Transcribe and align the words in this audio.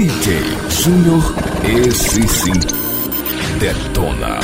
DJ 0.00 0.40
Júnior, 0.70 1.34
esse 1.62 2.26
sim, 2.26 2.58
detona. 3.58 4.40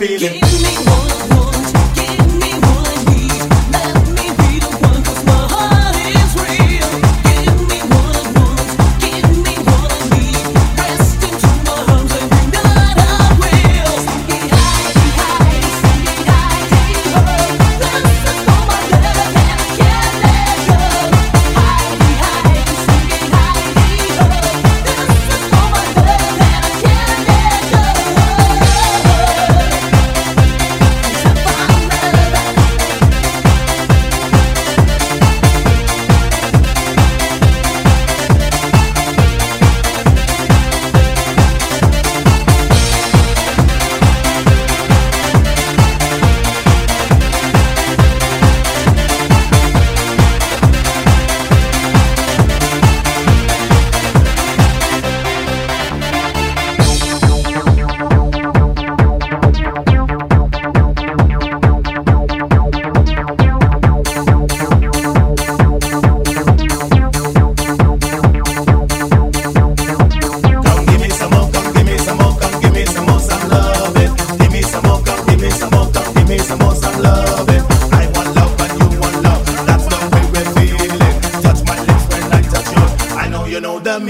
Feeling. 0.00 0.39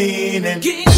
Meaning. 0.00 0.89